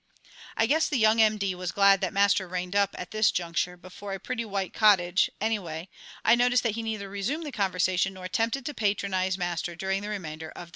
I 0.57 0.65
guess 0.65 0.89
the 0.89 0.97
young 0.97 1.21
M. 1.21 1.37
D. 1.37 1.53
was 1.53 1.71
glad 1.71 2.01
that 2.01 2.11
Master 2.11 2.47
reined 2.47 2.75
up, 2.75 2.95
at 2.97 3.11
this 3.11 3.29
juncture, 3.29 3.77
before 3.77 4.13
a 4.15 4.19
pretty 4.19 4.43
white 4.43 4.73
cottage; 4.73 5.29
anyway, 5.39 5.89
I 6.25 6.33
noticed 6.33 6.63
that 6.63 6.73
he 6.73 6.81
neither 6.81 7.07
resumed 7.07 7.45
the 7.45 7.51
conversation 7.51 8.15
nor 8.15 8.25
attempted 8.25 8.65
to 8.65 8.73
patronize 8.73 9.37
Master 9.37 9.75
during 9.75 10.01
the 10.01 10.09
remainder 10.09 10.49
of 10.49 10.53
the 10.59 10.65
drive. 10.65 10.69